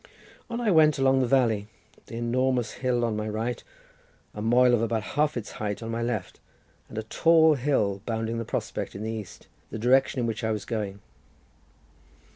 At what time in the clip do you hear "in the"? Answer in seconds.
8.95-9.11